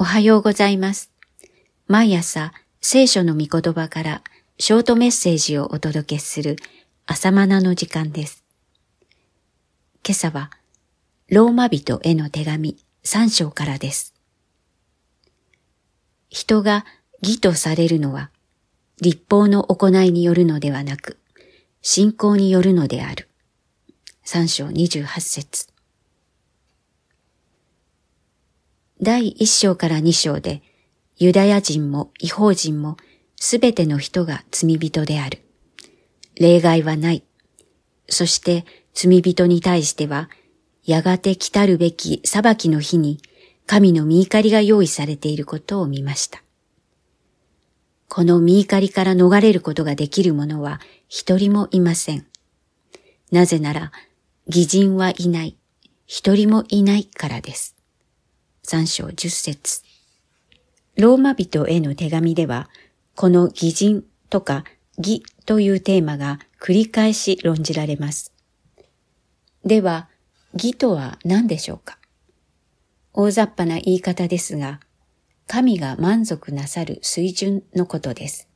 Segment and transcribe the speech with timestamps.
[0.00, 1.10] おはようございます。
[1.86, 4.22] 毎朝聖書の御言葉から
[4.56, 6.56] ショートメッセージをお届けする
[7.04, 8.42] 朝マナの時間です。
[10.02, 10.50] 今朝は
[11.28, 14.14] ローマ人への手紙3章からです。
[16.30, 16.86] 人が
[17.22, 18.30] 義とされるのは
[19.02, 21.18] 立法の行いによるのではなく
[21.82, 23.28] 信仰によるのである。
[24.24, 25.66] 3章28節
[29.02, 30.62] 第一章から二章で、
[31.16, 32.98] ユダヤ人も違法人も
[33.36, 35.40] すべての人が罪人である。
[36.34, 37.24] 例外はない。
[38.08, 40.28] そして罪人に対しては、
[40.84, 43.20] やがて来たるべき裁きの日に
[43.66, 46.42] 神の見怒りが用意されていることを見ました。
[48.08, 50.78] この見怒りから逃れることができる者は
[51.08, 52.26] 一人もいません。
[53.32, 53.92] なぜなら、
[54.46, 55.56] 義人はいない、
[56.06, 57.79] 一人もいないからです。
[58.72, 59.82] 三章十節
[60.94, 62.70] ローマ人への手紙では、
[63.16, 64.62] この義人とか
[64.96, 68.32] 義というテーマが繰り返し論じられます。
[69.64, 70.08] では、
[70.52, 71.98] 義とは何でしょうか？
[73.12, 74.78] 大雑把な言い方ですが、
[75.48, 78.48] 神が満足なさる水準のことです。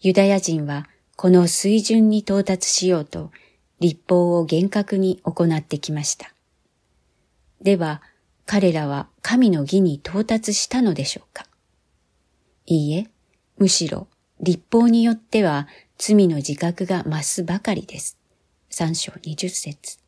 [0.00, 3.32] ユダヤ人はこの水準に到達しようと
[3.80, 6.32] 立法を厳格に行ってきました。
[7.60, 8.00] では、
[8.50, 11.44] 彼らは神の義に到達したのでしょうか？
[12.64, 13.06] いいえ、
[13.58, 14.08] むしろ
[14.40, 15.68] 立法によっては
[15.98, 18.16] 罪の自覚が増すばかりです。
[18.70, 19.98] 三章二十節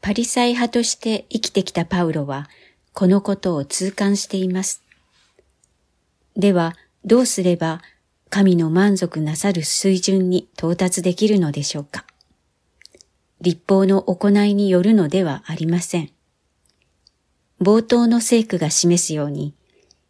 [0.00, 2.48] パリサイ派として生きてきたパウロは、
[2.92, 4.80] このことを痛感しています。
[6.36, 7.82] では、どうすれば
[8.30, 12.06] 神の満足なさる水準に到達できるのでしょうか？
[13.40, 16.10] 立法の行いによるのではありません。
[17.60, 19.54] 冒頭の聖句が示すように、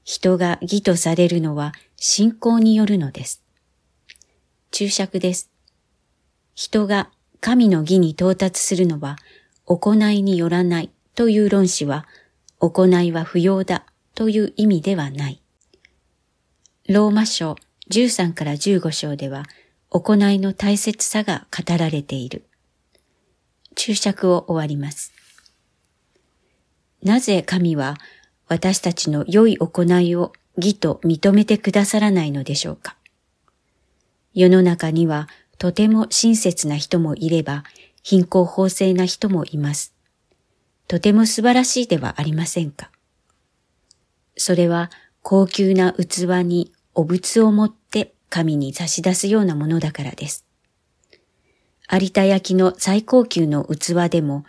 [0.04, 3.42] 人が義とされるのは信仰によるのです。
[4.70, 5.50] 注釈です。
[6.55, 9.17] 人が神の義に到達するのは
[9.64, 12.06] 行いによらないという論旨は、
[12.58, 13.84] 行いは不要だ
[14.14, 15.42] という意味ではない。
[16.89, 17.56] ローマ書
[17.90, 19.44] 13から15章では、
[19.90, 22.44] 行いの大切さが語られている。
[23.74, 25.12] 注釈を終わります。
[27.03, 27.97] なぜ神は
[28.48, 32.97] 私たちの良い行いを義と認めてくださらないのでしょうか？
[34.35, 35.29] 世の中には
[35.59, 37.64] とても親切な人もいれば
[38.03, 39.95] 貧困法制な人もいます。
[40.86, 42.91] とても素晴らしいではありませんか？
[44.36, 44.91] それは
[45.23, 50.45] 高級な器にお仏を持って神に差し出すようなものだからです。
[51.91, 54.45] 有田焼の最高級の器でも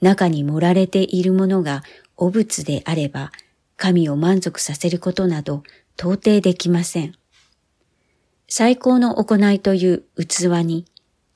[0.00, 1.82] 中に盛られているものが
[2.16, 3.32] お仏であれば
[3.76, 5.62] 神を満足させることなど
[5.98, 7.14] 到底できません。
[8.48, 10.84] 最高の行いという器に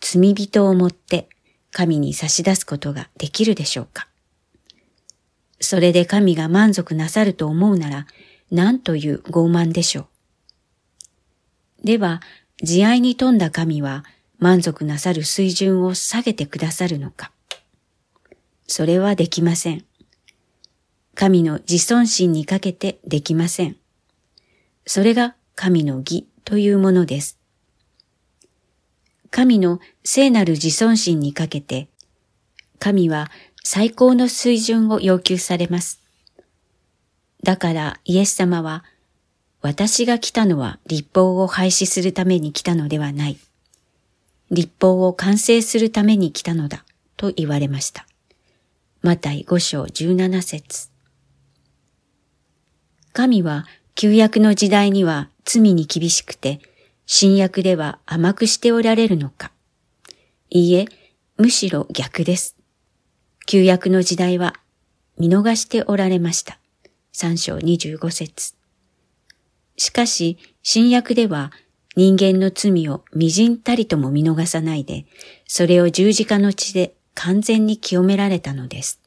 [0.01, 1.29] 罪人を持って
[1.71, 4.09] 神に差し出すことができるでしょうか
[5.61, 8.07] それで神が満足なさると思うなら
[8.51, 10.03] 何という傲慢でしょ
[11.83, 11.87] う。
[11.87, 12.23] では、
[12.63, 14.05] 慈愛に富んだ神は
[14.39, 17.33] 満足なさる水準を下げてくださるのか
[18.67, 19.85] それはできません。
[21.15, 23.77] 神の自尊心にかけてできません。
[24.87, 27.39] それが神の義というものです。
[29.31, 31.89] 神の聖なる自尊心にかけて、
[32.79, 33.31] 神は
[33.63, 36.01] 最高の水準を要求されます。
[37.43, 38.85] だからイエス様は、
[39.61, 43.39] 私が来たのは立法を廃止するために来たのではない。
[44.51, 46.85] 立法を完成するために来たのだ
[47.17, 48.07] と言われました。
[49.05, 50.89] マタイ5章17節
[53.13, 56.59] 神は旧約の時代には罪に厳しくて、
[57.05, 59.53] 新約では甘くしておられるのか
[60.49, 60.87] いいえ、
[61.37, 62.57] むしろ逆です。
[63.45, 64.55] 旧約の時代は
[65.19, 66.59] 見逃しておられました。
[67.13, 68.55] 三章25節
[69.77, 71.53] しかし、新約では
[71.95, 75.05] 人間の罪をみじんたりとも見逃さないで、
[75.47, 79.01] それを十字架の血で完全に清められたのです。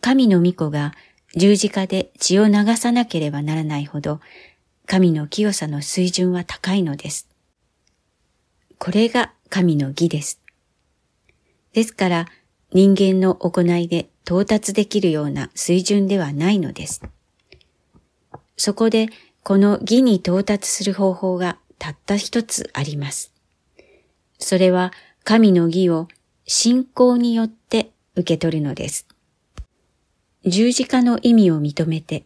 [0.00, 0.92] 神の御子が
[1.36, 4.20] 十字架で血を流さなければならないほど、
[4.86, 7.28] 神の清さの水準は高いのです。
[8.78, 10.40] これが神の義です。
[11.72, 12.26] ですから、
[12.72, 17.02] 人間の行いで到達できるような水準ではないのです。
[18.56, 19.08] そこで、
[19.42, 23.32] この義に到達する方法がたった一つあります。
[24.38, 24.92] それは
[25.24, 26.08] 神の義を
[26.46, 29.06] 信仰によって受け取るのです。
[30.44, 32.24] 十字架の意味を認めて、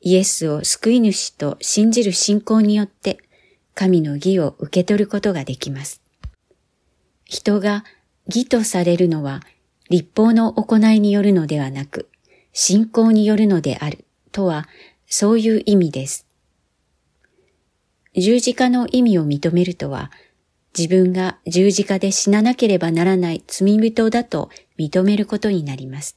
[0.00, 3.18] イエスを救い主と信じる信仰によって、
[3.74, 6.02] 神の義を受け取ることができます。
[7.24, 7.84] 人が
[8.26, 9.42] 義とされるのは、
[9.88, 12.08] 立法の行いによるのではなく、
[12.52, 14.68] 信仰によるのであるとは、
[15.06, 16.26] そういう意味です。
[18.16, 20.10] 十字架の意味を認めるとは、
[20.76, 26.16] 自分が十字架で死ななければならない罪人だと認めることになります。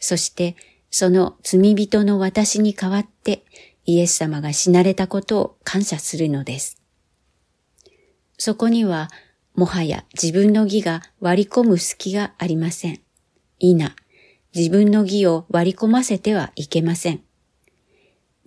[0.00, 0.56] そして
[0.90, 3.44] その罪人の私に代わって
[3.84, 6.80] イエス様が死なれたことを感謝するのです。
[8.38, 9.10] そこには
[9.54, 13.00] もはや自分の義が割り込む隙がありません。
[13.58, 13.96] いな、
[14.54, 17.22] 自分の義を割り込ませてはいけません。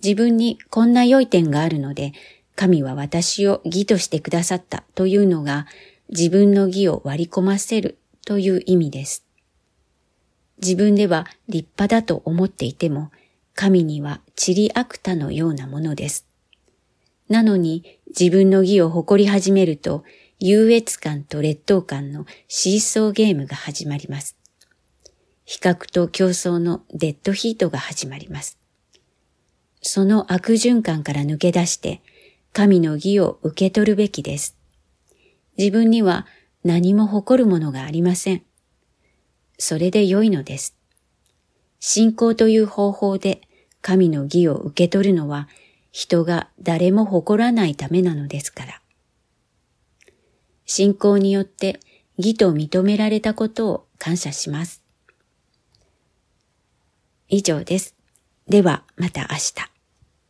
[0.01, 2.13] 自分にこんな良い点があるので、
[2.61, 5.65] 神は私を義としてくださったというのが
[6.09, 9.25] 自分の義を割り込ませるという意味です。
[10.61, 13.09] 自分では立派だと思っていても、
[13.55, 16.27] 神には塵り悪たのようなものです。
[17.29, 20.03] なのに自分の義を誇り始めると、
[20.37, 24.37] 優越感と劣等感のシーソーゲームが始まります。
[25.45, 28.59] 比較と競争のデッドヒートが始まります。
[29.81, 32.03] その悪循環から抜け出して、
[32.53, 34.57] 神の義を受け取るべきです。
[35.57, 36.27] 自分には
[36.63, 38.43] 何も誇るものがありません。
[39.57, 40.75] それで良いのです。
[41.79, 43.41] 信仰という方法で
[43.81, 45.47] 神の義を受け取るのは
[45.91, 48.81] 人が誰も誇らないためなのですから。
[50.65, 51.79] 信仰によって
[52.17, 54.83] 義と認められたことを感謝します。
[57.27, 57.95] 以上です。
[58.47, 59.70] ではまた明日。